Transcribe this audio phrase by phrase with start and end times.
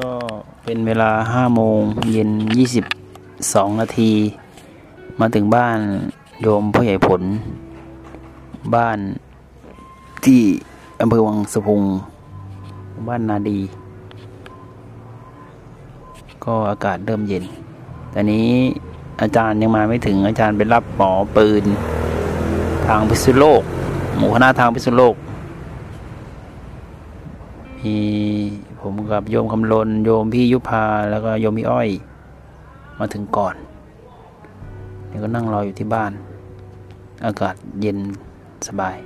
[0.00, 0.10] ก็
[0.64, 1.80] เป็นเวลาห้าโมง
[2.12, 2.84] เย็นยี่สิบ
[3.54, 4.12] สองนาที
[5.20, 5.78] มาถึงบ้าน
[6.40, 7.22] โยมพ่อใหญ่ผล
[8.74, 8.98] บ้าน
[10.24, 10.40] ที่
[11.00, 11.82] อำเภอวังสะพุง
[13.08, 13.60] บ้านนาดี
[16.44, 17.44] ก็อากาศเริ่มเย็น
[18.10, 18.48] แต่นี้
[19.22, 21.64] อาจารย์ยังมาไม่ถึงอาจารย์ไปรับหมอปืน
[22.86, 23.62] ทางพิษณุโลก
[24.16, 25.14] หมู่คณะทางพิษณุโลก
[27.84, 27.96] มี
[28.80, 31.88] ผมกับโยมคำลนโยมพี่ยุพาแล้วก็โยมพี่อ้อย
[32.98, 33.54] มาถึงก่อน
[35.08, 36.12] เดี๋ยวก็นั่งรออยู่ที่บ้าน
[37.26, 37.98] อากาศเย็น
[38.68, 38.96] สบาย